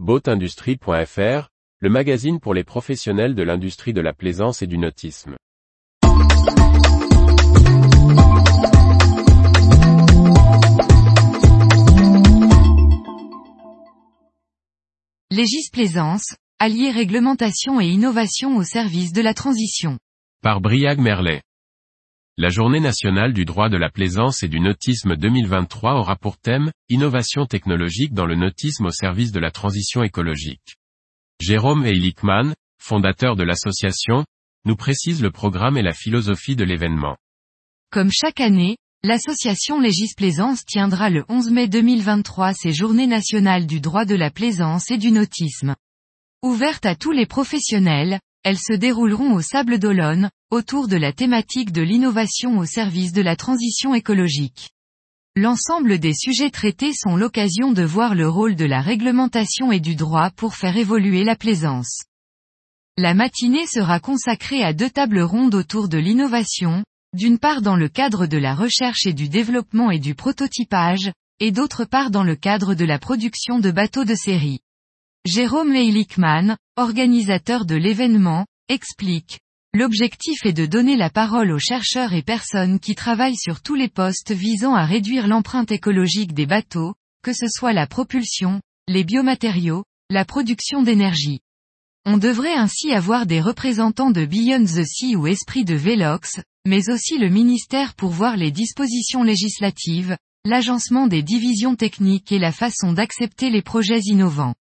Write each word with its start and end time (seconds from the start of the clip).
Boatindustrie.fr, 0.00 1.50
le 1.78 1.88
magazine 1.88 2.40
pour 2.40 2.52
les 2.52 2.64
professionnels 2.64 3.36
de 3.36 3.44
l'industrie 3.44 3.92
de 3.92 4.00
la 4.00 4.12
plaisance 4.12 4.60
et 4.60 4.66
du 4.66 4.76
nautisme. 4.76 5.36
Légis 15.30 15.70
Plaisance, 15.70 16.34
allier 16.58 16.90
réglementation 16.90 17.80
et 17.80 17.86
innovation 17.86 18.56
au 18.56 18.64
service 18.64 19.12
de 19.12 19.22
la 19.22 19.32
transition. 19.32 20.00
Par 20.42 20.60
Briag 20.60 20.98
Merlet. 20.98 21.40
La 22.36 22.48
journée 22.48 22.80
nationale 22.80 23.32
du 23.32 23.44
droit 23.44 23.68
de 23.68 23.76
la 23.76 23.90
plaisance 23.90 24.42
et 24.42 24.48
du 24.48 24.58
nautisme 24.58 25.14
2023 25.14 25.94
aura 25.94 26.16
pour 26.16 26.36
thème, 26.36 26.72
Innovation 26.88 27.46
technologique 27.46 28.12
dans 28.12 28.26
le 28.26 28.34
nautisme 28.34 28.86
au 28.86 28.90
service 28.90 29.30
de 29.30 29.38
la 29.38 29.52
transition 29.52 30.02
écologique. 30.02 30.74
Jérôme 31.38 31.86
Eilikman, 31.86 32.56
fondateur 32.82 33.36
de 33.36 33.44
l'association, 33.44 34.24
nous 34.64 34.74
précise 34.74 35.22
le 35.22 35.30
programme 35.30 35.76
et 35.76 35.82
la 35.82 35.92
philosophie 35.92 36.56
de 36.56 36.64
l'événement. 36.64 37.16
Comme 37.92 38.10
chaque 38.10 38.40
année, 38.40 38.78
l'association 39.04 39.78
Légis 39.78 40.14
Plaisance 40.16 40.64
tiendra 40.64 41.10
le 41.10 41.24
11 41.28 41.52
mai 41.52 41.68
2023 41.68 42.52
ses 42.52 42.72
journées 42.72 43.06
nationales 43.06 43.68
du 43.68 43.80
droit 43.80 44.06
de 44.06 44.16
la 44.16 44.32
plaisance 44.32 44.90
et 44.90 44.98
du 44.98 45.12
nautisme. 45.12 45.76
Ouvertes 46.42 46.84
à 46.84 46.96
tous 46.96 47.12
les 47.12 47.26
professionnels, 47.26 48.18
elles 48.42 48.58
se 48.58 48.74
dérouleront 48.74 49.34
au 49.34 49.40
Sable 49.40 49.78
d'Olonne, 49.78 50.30
autour 50.54 50.88
de 50.88 50.96
la 50.96 51.12
thématique 51.12 51.72
de 51.72 51.82
l'innovation 51.82 52.58
au 52.58 52.64
service 52.64 53.12
de 53.12 53.20
la 53.20 53.36
transition 53.36 53.92
écologique. 53.94 54.70
L'ensemble 55.36 55.98
des 55.98 56.14
sujets 56.14 56.50
traités 56.50 56.92
sont 56.94 57.16
l'occasion 57.16 57.72
de 57.72 57.82
voir 57.82 58.14
le 58.14 58.28
rôle 58.28 58.54
de 58.54 58.64
la 58.64 58.80
réglementation 58.80 59.72
et 59.72 59.80
du 59.80 59.96
droit 59.96 60.30
pour 60.30 60.54
faire 60.54 60.76
évoluer 60.76 61.24
la 61.24 61.34
plaisance. 61.34 62.04
La 62.96 63.14
matinée 63.14 63.66
sera 63.66 63.98
consacrée 63.98 64.62
à 64.62 64.72
deux 64.72 64.90
tables 64.90 65.22
rondes 65.22 65.56
autour 65.56 65.88
de 65.88 65.98
l'innovation, 65.98 66.84
d'une 67.14 67.40
part 67.40 67.60
dans 67.60 67.76
le 67.76 67.88
cadre 67.88 68.26
de 68.26 68.38
la 68.38 68.54
recherche 68.54 69.06
et 69.06 69.12
du 69.12 69.28
développement 69.28 69.90
et 69.90 69.98
du 69.98 70.14
prototypage, 70.14 71.10
et 71.40 71.50
d'autre 71.50 71.84
part 71.84 72.12
dans 72.12 72.22
le 72.22 72.36
cadre 72.36 72.76
de 72.76 72.84
la 72.84 73.00
production 73.00 73.58
de 73.58 73.72
bateaux 73.72 74.04
de 74.04 74.14
série. 74.14 74.60
Jérôme 75.24 75.72
Leilikman, 75.72 76.56
organisateur 76.76 77.66
de 77.66 77.74
l'événement, 77.74 78.46
explique. 78.68 79.40
L'objectif 79.76 80.46
est 80.46 80.52
de 80.52 80.66
donner 80.66 80.96
la 80.96 81.10
parole 81.10 81.50
aux 81.50 81.58
chercheurs 81.58 82.12
et 82.12 82.22
personnes 82.22 82.78
qui 82.78 82.94
travaillent 82.94 83.36
sur 83.36 83.60
tous 83.60 83.74
les 83.74 83.88
postes 83.88 84.30
visant 84.30 84.72
à 84.72 84.86
réduire 84.86 85.26
l'empreinte 85.26 85.72
écologique 85.72 86.32
des 86.32 86.46
bateaux, 86.46 86.94
que 87.24 87.32
ce 87.32 87.46
soit 87.48 87.72
la 87.72 87.88
propulsion, 87.88 88.60
les 88.86 89.02
biomatériaux, 89.02 89.82
la 90.10 90.24
production 90.24 90.84
d'énergie. 90.84 91.40
On 92.06 92.18
devrait 92.18 92.54
ainsi 92.54 92.92
avoir 92.92 93.26
des 93.26 93.40
représentants 93.40 94.12
de 94.12 94.24
Beyond 94.24 94.64
the 94.64 94.84
Sea 94.84 95.16
ou 95.16 95.26
Esprit 95.26 95.64
de 95.64 95.74
Velox, 95.74 96.40
mais 96.64 96.88
aussi 96.88 97.18
le 97.18 97.28
ministère 97.28 97.94
pour 97.94 98.10
voir 98.10 98.36
les 98.36 98.52
dispositions 98.52 99.24
législatives, 99.24 100.16
l'agencement 100.44 101.08
des 101.08 101.24
divisions 101.24 101.74
techniques 101.74 102.30
et 102.30 102.38
la 102.38 102.52
façon 102.52 102.92
d'accepter 102.92 103.50
les 103.50 103.62
projets 103.62 104.02
innovants. 104.04 104.54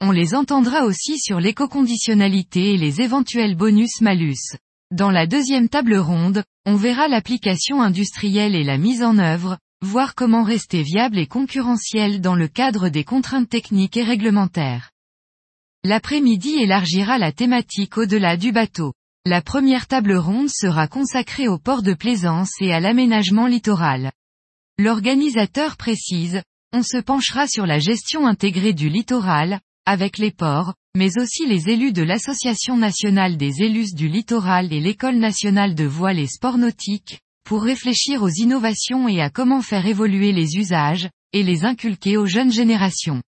On 0.00 0.10
les 0.10 0.34
entendra 0.34 0.84
aussi 0.84 1.18
sur 1.18 1.40
l'éco-conditionnalité 1.40 2.74
et 2.74 2.76
les 2.76 3.00
éventuels 3.00 3.56
bonus-malus. 3.56 4.56
Dans 4.90 5.10
la 5.10 5.26
deuxième 5.26 5.68
table 5.68 5.96
ronde, 5.96 6.44
on 6.66 6.76
verra 6.76 7.08
l'application 7.08 7.80
industrielle 7.80 8.54
et 8.54 8.64
la 8.64 8.78
mise 8.78 9.02
en 9.02 9.18
œuvre, 9.18 9.58
voir 9.82 10.14
comment 10.14 10.42
rester 10.42 10.82
viable 10.82 11.18
et 11.18 11.26
concurrentiel 11.26 12.20
dans 12.20 12.34
le 12.34 12.48
cadre 12.48 12.88
des 12.88 13.04
contraintes 13.04 13.48
techniques 13.48 13.96
et 13.96 14.02
réglementaires. 14.02 14.90
L'après-midi 15.84 16.54
élargira 16.60 17.18
la 17.18 17.32
thématique 17.32 17.98
au-delà 17.98 18.36
du 18.36 18.52
bateau. 18.52 18.92
La 19.26 19.42
première 19.42 19.86
table 19.86 20.16
ronde 20.16 20.50
sera 20.50 20.86
consacrée 20.86 21.48
au 21.48 21.58
port 21.58 21.82
de 21.82 21.94
plaisance 21.94 22.50
et 22.60 22.72
à 22.72 22.80
l'aménagement 22.80 23.46
littoral. 23.46 24.12
L'organisateur 24.78 25.76
précise, 25.76 26.42
on 26.72 26.82
se 26.82 26.98
penchera 26.98 27.46
sur 27.46 27.66
la 27.66 27.78
gestion 27.78 28.26
intégrée 28.26 28.72
du 28.72 28.88
littoral, 28.88 29.60
avec 29.86 30.18
les 30.18 30.30
ports, 30.30 30.74
mais 30.96 31.18
aussi 31.18 31.46
les 31.46 31.68
élus 31.70 31.92
de 31.92 32.02
l'Association 32.02 32.76
nationale 32.76 33.36
des 33.36 33.62
élus 33.62 33.94
du 33.94 34.08
littoral 34.08 34.72
et 34.72 34.80
l'École 34.80 35.18
nationale 35.18 35.74
de 35.74 35.84
voile 35.84 36.18
et 36.18 36.26
sports 36.26 36.58
nautiques, 36.58 37.20
pour 37.44 37.62
réfléchir 37.62 38.22
aux 38.22 38.30
innovations 38.30 39.08
et 39.08 39.20
à 39.20 39.30
comment 39.30 39.60
faire 39.60 39.86
évoluer 39.86 40.32
les 40.32 40.56
usages, 40.56 41.08
et 41.32 41.42
les 41.42 41.64
inculquer 41.64 42.16
aux 42.16 42.26
jeunes 42.26 42.52
générations. 42.52 43.22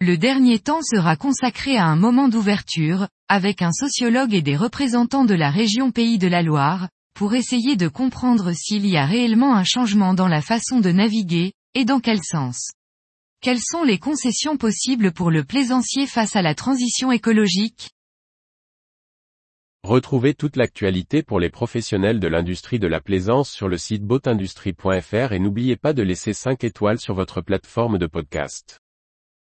Le 0.00 0.16
dernier 0.16 0.60
temps 0.60 0.82
sera 0.82 1.16
consacré 1.16 1.76
à 1.76 1.86
un 1.86 1.96
moment 1.96 2.28
d'ouverture, 2.28 3.08
avec 3.28 3.62
un 3.62 3.72
sociologue 3.72 4.32
et 4.32 4.42
des 4.42 4.56
représentants 4.56 5.24
de 5.24 5.34
la 5.34 5.50
région 5.50 5.90
Pays 5.90 6.18
de 6.18 6.28
la 6.28 6.42
Loire, 6.42 6.88
pour 7.14 7.34
essayer 7.34 7.74
de 7.74 7.88
comprendre 7.88 8.52
s'il 8.52 8.86
y 8.86 8.96
a 8.96 9.04
réellement 9.04 9.56
un 9.56 9.64
changement 9.64 10.14
dans 10.14 10.28
la 10.28 10.40
façon 10.40 10.78
de 10.78 10.92
naviguer, 10.92 11.52
et 11.74 11.84
dans 11.84 11.98
quel 11.98 12.20
sens. 12.22 12.70
Quelles 13.40 13.60
sont 13.60 13.84
les 13.84 14.00
concessions 14.00 14.56
possibles 14.56 15.12
pour 15.12 15.30
le 15.30 15.44
plaisancier 15.44 16.08
face 16.08 16.34
à 16.34 16.42
la 16.42 16.56
transition 16.56 17.12
écologique? 17.12 17.90
Retrouvez 19.84 20.34
toute 20.34 20.56
l'actualité 20.56 21.22
pour 21.22 21.38
les 21.38 21.48
professionnels 21.48 22.18
de 22.18 22.26
l'industrie 22.26 22.80
de 22.80 22.88
la 22.88 23.00
plaisance 23.00 23.48
sur 23.48 23.68
le 23.68 23.78
site 23.78 24.02
boatindustrie.fr 24.02 25.32
et 25.32 25.38
n'oubliez 25.38 25.76
pas 25.76 25.92
de 25.92 26.02
laisser 26.02 26.32
5 26.32 26.64
étoiles 26.64 26.98
sur 26.98 27.14
votre 27.14 27.40
plateforme 27.40 27.96
de 27.98 28.08
podcast. 28.08 28.80